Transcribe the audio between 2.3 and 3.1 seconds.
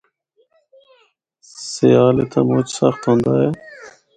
مُچ سخت